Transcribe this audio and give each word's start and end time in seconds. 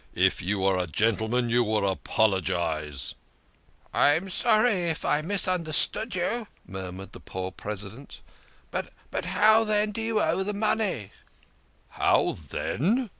If 0.15 0.41
you 0.41 0.65
are 0.65 0.79
a 0.79 0.87
gentleman, 0.87 1.51
you 1.51 1.63
will 1.63 1.87
apologise!"" 1.87 3.13
I 3.93 4.15
am 4.15 4.31
sorry 4.31 4.85
if 4.89 5.05
I 5.05 5.21
misunderstood," 5.21 6.17
murmured 6.65 7.11
the 7.11 7.19
poor 7.19 7.51
President," 7.51 8.21
but 8.71 9.25
how, 9.25 9.63
then, 9.63 9.91
do 9.91 10.01
you 10.01 10.19
owe 10.19 10.41
the 10.41 10.55
money?" 10.55 11.11
"How, 11.99 12.31
then?" 12.49 13.09